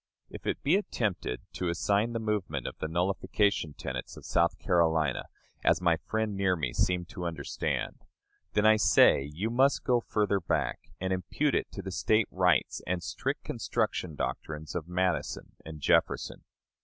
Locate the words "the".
2.13-2.19, 2.79-2.87, 11.83-11.91